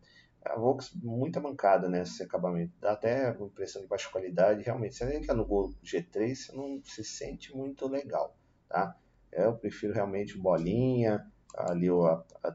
a 0.49 0.55
Volks 0.57 0.91
muita 0.93 1.39
mancada 1.39 1.89
nesse 1.89 2.23
acabamento. 2.23 2.73
Dá 2.79 2.93
até 2.93 3.31
uma 3.31 3.47
impressão 3.47 3.81
de 3.81 3.87
baixa 3.87 4.09
qualidade. 4.09 4.63
Realmente, 4.63 4.95
você 4.95 5.15
entra 5.15 5.33
no 5.33 5.45
Gol 5.45 5.73
G3, 5.83 6.35
você 6.35 6.55
não 6.55 6.81
se 6.83 7.03
sente 7.03 7.55
muito 7.55 7.87
legal, 7.87 8.35
tá? 8.69 8.95
Eu 9.31 9.55
prefiro 9.55 9.93
realmente 9.93 10.37
bolinha, 10.37 11.25
ali 11.53 11.89
o, 11.89 12.03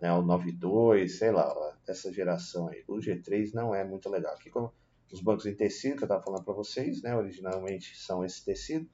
né, 0.00 0.12
o 0.12 0.22
92, 0.22 1.18
sei 1.18 1.30
lá, 1.30 1.76
dessa 1.86 2.12
geração 2.12 2.68
aí. 2.68 2.82
O 2.88 2.96
G3 2.96 3.52
não 3.52 3.74
é 3.74 3.84
muito 3.84 4.08
legal. 4.08 4.34
Aqui 4.34 4.50
com 4.50 4.70
os 5.12 5.20
bancos 5.20 5.46
em 5.46 5.54
tecido, 5.54 5.96
que 5.96 6.02
eu 6.02 6.06
estava 6.06 6.22
falando 6.22 6.44
para 6.44 6.54
vocês, 6.54 7.02
né? 7.02 7.14
Originalmente 7.14 7.96
são 7.96 8.24
esse 8.24 8.44
tecido. 8.44 8.88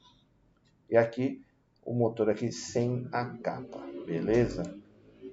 E 0.91 0.97
aqui 0.97 1.45
o 1.89 1.95
motor 1.95 2.29
aqui 2.29 2.53
sem 2.53 3.09
a 3.11 3.25
capa, 3.25 3.81
beleza? 4.05 4.63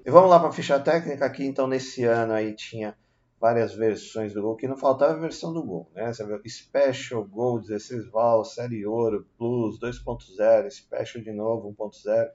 E 0.05 0.09
vamos 0.09 0.29
lá 0.29 0.39
para 0.39 0.47
a 0.47 0.53
ficha 0.53 0.79
técnica 0.79 1.25
aqui. 1.25 1.43
Então, 1.43 1.67
nesse 1.67 2.05
ano 2.05 2.31
aí 2.31 2.55
tinha 2.55 2.95
várias 3.37 3.75
versões 3.75 4.33
do 4.33 4.41
Gol, 4.41 4.55
que 4.55 4.65
não 4.65 4.77
faltava 4.77 5.13
a 5.13 5.19
versão 5.19 5.51
do 5.51 5.61
Gol, 5.61 5.91
né? 5.93 6.13
Você 6.13 6.25
vê 6.25 6.39
Special, 6.47 7.25
Gol, 7.25 7.59
16 7.59 8.09
válvulas, 8.09 8.53
Série 8.53 8.85
Ouro, 8.85 9.27
Plus, 9.37 9.77
2.0, 9.81 10.71
Special 10.71 11.21
de 11.21 11.33
novo, 11.33 11.75
1.0, 11.77 12.31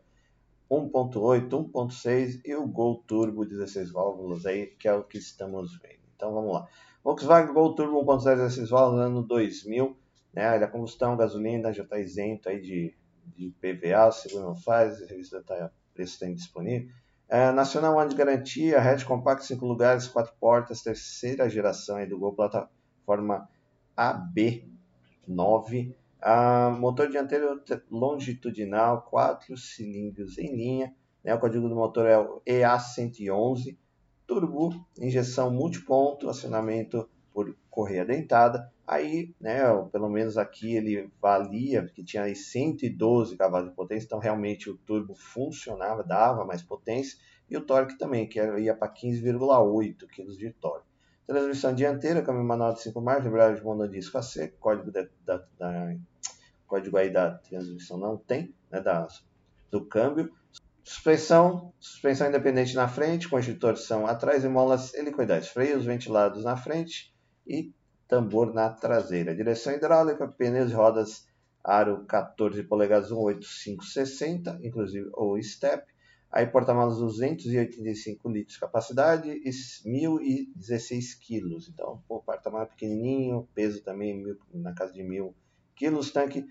1.8, 0.71 1.49
1.6 1.49 2.41
e 2.45 2.55
o 2.55 2.67
Gol 2.67 3.03
Turbo 3.07 3.47
16 3.47 3.91
válvulas 3.91 4.45
aí, 4.45 4.67
que 4.67 4.87
é 4.87 4.93
o 4.93 5.03
que 5.03 5.17
estamos 5.17 5.79
vendo. 5.81 6.01
Então 6.15 6.35
vamos 6.35 6.53
lá. 6.53 6.69
Volkswagen 7.03 7.55
Gol 7.55 7.75
Turbo 7.75 8.05
1.0 8.05 8.37
16 8.37 8.69
válvulas 8.69 9.07
ano 9.07 9.23
2000, 9.23 9.97
né? 10.35 10.55
Ele 10.55 10.65
é 10.65 10.67
combustão, 10.67 11.17
gasolina, 11.17 11.73
já 11.73 11.85
está 11.85 11.99
isento 11.99 12.51
aí 12.51 12.61
de, 12.61 12.95
de 13.37 13.55
PVA, 13.61 14.11
seguro 14.13 14.45
não 14.45 14.55
faz, 14.55 15.03
a 15.03 15.07
revista 15.07 15.39
está 15.39 15.71
preço 15.95 16.15
está 16.15 16.27
indisponível. 16.27 16.89
É, 17.29 17.53
Nacional 17.53 17.97
One 17.97 18.09
de 18.11 18.17
garantia, 18.17 18.81
hatch 18.81 19.05
compacto, 19.05 19.45
5 19.45 19.65
lugares, 19.65 20.09
4 20.09 20.35
portas, 20.41 20.83
terceira 20.83 21.49
geração 21.49 21.97
aí 21.97 22.07
do 22.07 22.19
Gol, 22.19 22.33
plataforma 22.33 23.49
AB9. 23.97 25.95
Ah, 26.21 26.71
motor 26.71 27.09
dianteiro 27.09 27.63
longitudinal, 27.91 29.03
4 29.03 29.57
cilindros 29.57 30.39
em 30.39 30.55
linha. 30.57 30.95
Né? 31.23 31.35
O 31.35 31.39
código 31.39 31.69
do 31.69 31.75
motor 31.75 32.07
é 32.07 32.19
o 32.19 32.43
EA111. 32.45 33.77
Turbo, 34.27 34.85
injeção 34.99 35.51
multiponto, 35.51 36.29
acionamento 36.29 37.09
por 37.33 37.55
correia 37.71 38.05
dentada. 38.05 38.71
Aí, 38.87 39.35
né, 39.41 39.61
pelo 39.93 40.09
menos 40.09 40.37
aqui 40.37 40.75
ele 40.75 41.11
valia, 41.21 41.83
porque 41.83 42.03
tinha 42.03 42.25
aí 42.25 42.35
112 42.35 43.37
cavalos 43.37 43.71
de 43.71 43.77
potência, 43.77 44.07
então 44.07 44.19
realmente 44.19 44.69
o 44.69 44.77
turbo 44.77 45.15
funcionava, 45.15 46.03
dava 46.03 46.45
mais 46.45 46.63
potência. 46.63 47.19
E 47.49 47.57
o 47.57 47.61
torque 47.61 47.99
também, 47.99 48.29
que 48.29 48.39
ia 48.39 48.75
para 48.75 48.93
15,8 48.93 50.07
kg 50.07 50.37
de 50.37 50.53
torque. 50.53 50.87
Transmissão 51.27 51.75
dianteira, 51.75 52.23
câmbio 52.23 52.45
manual 52.45 52.75
de 52.75 52.83
5 52.83 53.01
marchas, 53.01 53.27
embreagem 53.27 53.57
de 53.57 53.65
monodisco 53.65 54.19
a 54.19 54.23
seco, 54.23 54.57
código, 54.59 54.91
da, 54.91 55.07
da, 55.25 55.45
da, 55.59 55.97
código 56.67 56.97
aí 56.97 57.11
da 57.11 57.33
transmissão 57.33 57.99
não 57.99 58.17
tem, 58.17 58.53
né, 58.71 58.81
da, 58.81 59.07
do 59.71 59.85
câmbio. 59.85 60.33
Suspensão, 60.83 61.73
suspensão 61.79 62.29
independente 62.29 62.75
na 62.75 62.89
frente, 62.89 63.29
com 63.29 63.41
torção 63.55 64.07
atrás 64.07 64.43
e 64.43 64.49
molas 64.49 64.93
helicoidais, 64.95 65.49
freios 65.49 65.85
ventilados 65.85 66.43
na 66.43 66.57
frente 66.57 67.15
e 67.51 67.75
tambor 68.07 68.55
na 68.55 68.71
traseira. 68.71 69.35
Direção 69.35 69.73
hidráulica, 69.73 70.29
pneus 70.29 70.71
e 70.71 70.75
rodas 70.75 71.29
aro 71.63 72.05
14 72.07 72.63
polegadas 72.63 73.11
18560, 73.11 74.61
inclusive 74.63 75.11
o 75.15 75.41
step. 75.43 75.85
Aí 76.33 76.47
porta-malas 76.47 76.99
285 76.99 78.31
litros 78.31 78.55
de 78.55 78.61
capacidade 78.61 79.29
e 79.31 79.51
1.016 79.51 81.19
quilos. 81.21 81.69
Então, 81.69 82.01
o 82.09 82.21
porta-malas 82.21 82.69
pequenininho, 82.69 83.49
peso 83.53 83.83
também 83.83 84.25
na 84.55 84.73
casa 84.73 84.93
de 84.93 85.03
1.000 85.03 85.35
quilos. 85.75 86.13
Tanque 86.13 86.47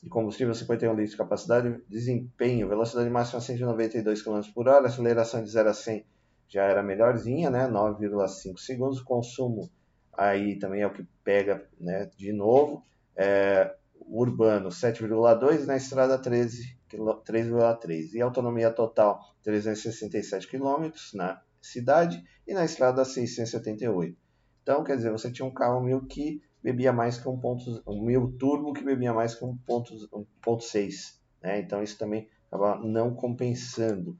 de 0.00 0.08
combustível 0.08 0.54
51 0.54 0.92
litros 0.92 1.10
de 1.10 1.16
capacidade. 1.16 1.80
Desempenho, 1.88 2.68
velocidade 2.68 3.10
máxima 3.10 3.40
192 3.40 4.22
km 4.22 4.40
por 4.54 4.68
hora. 4.68 4.86
Aceleração 4.86 5.42
de 5.42 5.50
0 5.50 5.70
a 5.70 5.74
100 5.74 6.04
já 6.48 6.62
era 6.62 6.82
melhorzinha, 6.82 7.50
né? 7.50 7.66
9,5 7.68 8.58
segundos. 8.58 9.00
Consumo 9.00 9.68
aí 10.16 10.58
também 10.58 10.82
é 10.82 10.86
o 10.86 10.92
que 10.92 11.06
pega 11.22 11.68
né, 11.80 12.10
de 12.16 12.32
novo. 12.32 12.82
É, 13.16 13.74
urbano 14.08 14.68
7,2 14.68 15.66
na 15.66 15.76
estrada 15.76 16.18
3,3 16.18 18.12
e 18.14 18.20
autonomia 18.20 18.70
total 18.70 19.20
367 19.42 20.48
km 20.48 20.90
na 21.14 21.42
cidade 21.60 22.22
e 22.46 22.54
na 22.54 22.64
estrada 22.64 23.04
678. 23.04 24.16
Então, 24.62 24.84
quer 24.84 24.96
dizer, 24.96 25.10
você 25.10 25.30
tinha 25.30 25.46
um 25.46 25.52
carro 25.52 25.80
mil 25.80 26.04
que 26.06 26.42
bebia 26.62 26.92
mais 26.92 27.18
que 27.18 27.28
um 27.28 27.38
ponto, 27.38 27.82
um 27.86 28.02
mil 28.02 28.32
turbo 28.32 28.72
que 28.72 28.82
bebia 28.82 29.12
mais 29.12 29.34
que 29.34 29.44
um 29.44 29.56
ponto, 29.56 29.94
um 30.12 30.26
ponto 30.42 30.64
seis, 30.64 31.20
né? 31.40 31.60
Então 31.60 31.82
isso 31.82 31.96
também 31.96 32.28
acaba 32.50 32.76
não 32.78 33.14
compensando, 33.14 34.18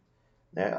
né? 0.56 0.74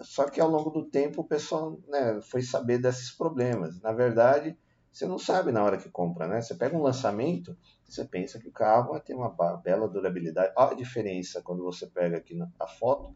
Só 0.00 0.30
que 0.30 0.40
ao 0.40 0.48
longo 0.48 0.70
do 0.70 0.84
tempo 0.84 1.22
o 1.22 1.26
pessoal 1.26 1.76
né, 1.88 2.20
foi 2.22 2.40
saber 2.40 2.78
desses 2.78 3.10
problemas. 3.10 3.80
Na 3.82 3.92
verdade, 3.92 4.56
você 4.92 5.06
não 5.06 5.18
sabe 5.18 5.50
na 5.50 5.64
hora 5.64 5.76
que 5.76 5.90
compra, 5.90 6.28
né? 6.28 6.40
Você 6.40 6.54
pega 6.54 6.76
um 6.76 6.82
lançamento, 6.82 7.58
você 7.84 8.04
pensa 8.04 8.38
que 8.38 8.48
o 8.48 8.52
carro 8.52 8.92
vai 8.92 9.00
ter 9.00 9.14
uma 9.14 9.28
bela 9.56 9.88
durabilidade. 9.88 10.52
Olha 10.56 10.70
a 10.70 10.76
diferença 10.76 11.42
quando 11.42 11.64
você 11.64 11.88
pega 11.88 12.16
aqui 12.16 12.38
a 12.60 12.66
foto, 12.68 13.12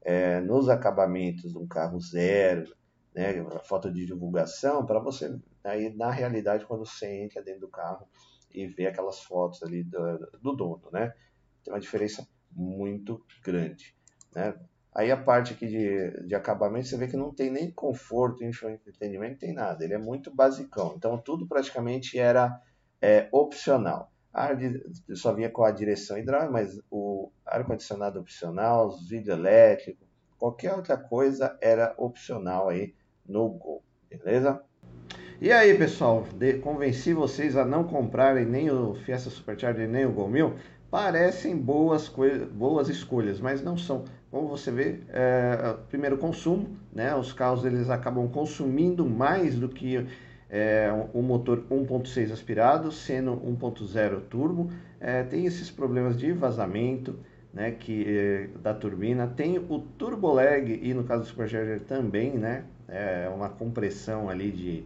é, 0.00 0.40
nos 0.40 0.70
acabamentos 0.70 1.52
de 1.52 1.58
um 1.58 1.68
carro 1.68 2.00
zero, 2.00 2.74
né, 3.14 3.38
a 3.54 3.58
foto 3.58 3.92
de 3.92 4.06
divulgação, 4.06 4.86
para 4.86 4.98
você, 4.98 5.38
aí 5.62 5.94
na 5.94 6.10
realidade, 6.10 6.64
quando 6.64 6.86
você 6.86 7.24
entra 7.24 7.42
dentro 7.42 7.60
do 7.60 7.68
carro 7.68 8.08
e 8.50 8.66
vê 8.66 8.86
aquelas 8.86 9.20
fotos 9.20 9.62
ali 9.62 9.84
do, 9.84 10.18
do 10.40 10.52
dono, 10.56 10.88
né? 10.90 11.12
Tem 11.62 11.74
uma 11.74 11.80
diferença 11.80 12.26
muito 12.50 13.22
grande, 13.44 13.94
né? 14.34 14.54
Aí 14.94 15.10
a 15.10 15.16
parte 15.16 15.54
aqui 15.54 15.66
de, 15.66 16.26
de 16.26 16.34
acabamento, 16.34 16.86
você 16.86 16.96
vê 16.96 17.08
que 17.08 17.16
não 17.16 17.32
tem 17.32 17.50
nem 17.50 17.70
conforto, 17.70 18.44
entretenimento, 18.44 19.38
tem 19.38 19.54
nada. 19.54 19.82
Ele 19.82 19.94
é 19.94 19.98
muito 19.98 20.34
basicão. 20.34 20.94
Então 20.96 21.16
tudo 21.16 21.46
praticamente 21.46 22.18
era 22.18 22.60
é, 23.00 23.28
opcional. 23.32 24.12
Só 25.14 25.32
vinha 25.32 25.50
com 25.50 25.64
a 25.64 25.70
direção 25.70 26.18
hidráulica, 26.18 26.52
mas 26.52 26.80
o 26.90 27.30
ar-condicionado 27.44 28.20
opcional, 28.20 28.88
os 28.88 29.08
vidros 29.08 29.36
elétricos, 29.36 30.06
qualquer 30.38 30.74
outra 30.74 30.96
coisa 30.96 31.56
era 31.60 31.94
opcional 31.98 32.68
aí 32.68 32.94
no 33.26 33.48
Gol, 33.50 33.82
beleza? 34.08 34.62
E 35.40 35.52
aí, 35.52 35.76
pessoal, 35.76 36.24
de, 36.34 36.54
convenci 36.58 37.12
vocês 37.12 37.56
a 37.56 37.64
não 37.64 37.84
comprarem 37.84 38.46
nem 38.46 38.70
o 38.70 38.94
Fiesta 38.94 39.28
Supercharger 39.28 39.88
nem 39.88 40.06
o 40.06 40.12
Gol 40.12 40.28
1000? 40.28 40.54
Parecem 40.92 41.56
boas, 41.56 42.12
boas 42.52 42.90
escolhas, 42.90 43.40
mas 43.40 43.62
não 43.62 43.78
são. 43.78 44.04
Como 44.30 44.46
você 44.46 44.70
vê, 44.70 45.00
é, 45.08 45.74
primeiro 45.88 46.18
consumo, 46.18 46.76
né? 46.92 47.16
Os 47.16 47.32
carros 47.32 47.64
eles 47.64 47.88
acabam 47.88 48.28
consumindo 48.28 49.08
mais 49.08 49.58
do 49.58 49.70
que 49.70 50.06
é, 50.50 50.92
um 51.14 51.22
motor 51.22 51.64
1.6 51.70 52.30
aspirado, 52.30 52.92
sendo 52.92 53.34
1.0 53.34 54.20
turbo. 54.28 54.70
É, 55.00 55.22
tem 55.22 55.46
esses 55.46 55.70
problemas 55.70 56.14
de 56.14 56.30
vazamento, 56.30 57.18
né? 57.54 57.70
Que 57.70 58.04
é, 58.06 58.48
da 58.62 58.74
turbina. 58.74 59.26
Tem 59.26 59.56
o 59.56 59.78
turbo 59.96 60.30
lag 60.30 60.78
e 60.82 60.92
no 60.92 61.04
caso 61.04 61.22
do 61.22 61.28
Supercharger 61.28 61.80
também, 61.84 62.32
né? 62.32 62.64
É 62.86 63.30
uma 63.34 63.48
compressão 63.48 64.28
ali 64.28 64.50
de 64.50 64.84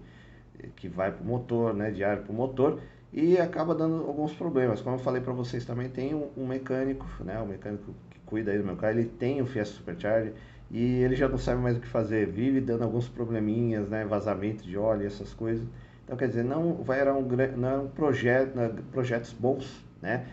que 0.77 0.89
vai 0.89 1.11
para 1.11 1.25
o 1.25 1.27
motor, 1.27 1.75
né? 1.75 1.91
De 1.91 2.05
ar 2.05 2.19
para 2.19 2.31
o 2.31 2.35
motor 2.37 2.79
e 3.17 3.39
acaba 3.39 3.75
dando 3.75 4.07
alguns 4.07 4.35
problemas. 4.35 4.83
Como 4.83 4.97
eu 4.97 5.01
falei 5.01 5.23
para 5.23 5.33
vocês 5.33 5.65
também, 5.65 5.89
tem 5.89 6.15
um, 6.15 6.29
um 6.37 6.47
mecânico, 6.47 7.07
né? 7.25 7.41
O 7.41 7.47
mecânico 7.47 7.95
cuida 8.27 8.53
aí 8.53 8.59
do 8.59 8.65
meu 8.65 8.77
carro, 8.77 8.99
ele 8.99 9.09
tem 9.09 9.41
o 9.41 9.47
Fiesta 9.47 9.75
Supercharger 9.75 10.35
e 10.71 11.03
ele 11.03 11.17
já 11.17 11.27
não 11.27 11.39
sabe 11.39 11.63
mais 11.63 11.79
o 11.79 11.81
que 11.81 11.87
fazer, 11.87 12.27
vive 12.27 12.61
dando 12.61 12.83
alguns 12.83 13.09
probleminhas, 13.09 13.89
né, 13.89 14.05
vazamento 14.05 14.65
de 14.65 14.77
óleo 14.77 15.07
essas 15.07 15.33
coisas. 15.33 15.65
Então, 16.05 16.17
quer 16.17 16.29
dizer, 16.29 16.45
não 16.45 16.75
vai 16.75 17.01
era 17.01 17.15
um, 17.15 17.23
não 17.57 17.69
é 17.69 17.79
um 17.79 17.89
projeto, 17.89 18.55
não, 18.55 18.75
projetos 18.93 19.33
bons, 19.33 19.85
né? 20.03 20.27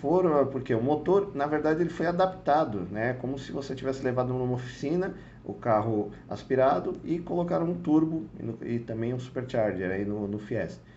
Foram, 0.00 0.46
porque 0.46 0.74
o 0.74 0.82
motor, 0.82 1.34
na 1.34 1.46
verdade, 1.46 1.82
ele 1.82 1.90
foi 1.90 2.06
adaptado, 2.06 2.86
né? 2.90 3.14
Como 3.14 3.38
se 3.38 3.50
você 3.52 3.74
tivesse 3.74 4.02
levado 4.02 4.32
numa 4.32 4.54
oficina 4.54 5.14
o 5.44 5.54
carro 5.54 6.10
aspirado 6.28 6.96
e 7.04 7.18
colocaram 7.18 7.66
um 7.66 7.74
turbo 7.74 8.24
e, 8.62 8.74
e 8.74 8.78
também 8.78 9.14
um 9.14 9.18
supercharger 9.18 9.90
aí 9.90 10.04
no, 10.04 10.28
no 10.28 10.38
Fiesta. 10.38 10.89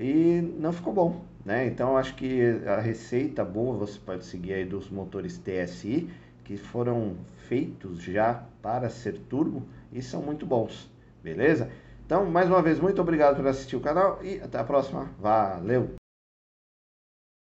E 0.00 0.40
não 0.58 0.72
ficou 0.72 0.94
bom, 0.94 1.20
né? 1.44 1.66
Então 1.66 1.94
acho 1.94 2.14
que 2.14 2.40
a 2.66 2.80
receita 2.80 3.44
boa 3.44 3.76
você 3.76 3.98
pode 3.98 4.24
seguir 4.24 4.54
aí 4.54 4.64
dos 4.64 4.88
motores 4.88 5.36
TSI 5.36 6.08
que 6.42 6.56
foram 6.56 7.16
feitos 7.46 8.02
já 8.02 8.42
para 8.62 8.88
ser 8.88 9.18
turbo 9.28 9.62
e 9.92 10.00
são 10.00 10.22
muito 10.22 10.46
bons, 10.46 10.90
beleza? 11.22 11.70
Então, 12.06 12.24
mais 12.24 12.48
uma 12.48 12.62
vez, 12.62 12.80
muito 12.80 13.00
obrigado 13.00 13.36
por 13.36 13.46
assistir 13.46 13.76
o 13.76 13.80
canal 13.80 14.18
e 14.24 14.40
até 14.40 14.58
a 14.58 14.64
próxima. 14.64 15.10
Valeu! 15.20 15.99